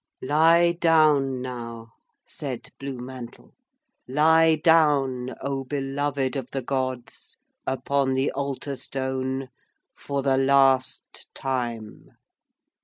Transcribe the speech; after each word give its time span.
'Lie 0.19 0.71
down 0.81 1.43
now,' 1.43 1.91
said 2.25 2.69
Blue 2.79 2.97
Mantle, 2.97 3.53
'lie 4.07 4.55
down, 4.55 5.35
O 5.41 5.63
Beloved 5.63 6.35
of 6.35 6.49
the 6.49 6.63
Gods, 6.63 7.37
upon 7.67 8.13
the 8.13 8.31
altar 8.31 8.75
stone, 8.75 9.49
for 9.95 10.23
the 10.23 10.37
last 10.37 11.27
time.' 11.35 12.13